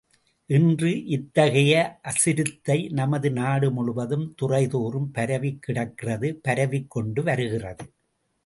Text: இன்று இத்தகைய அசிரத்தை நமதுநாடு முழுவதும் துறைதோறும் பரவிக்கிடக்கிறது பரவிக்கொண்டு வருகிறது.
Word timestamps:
இன்று 0.49 0.91
இத்தகைய 1.07 1.73
அசிரத்தை 2.03 2.77
நமதுநாடு 2.91 3.71
முழுவதும் 3.71 4.25
துறைதோறும் 4.41 5.07
பரவிக்கிடக்கிறது 5.13 6.31
பரவிக்கொண்டு 6.41 7.23
வருகிறது. 7.23 7.85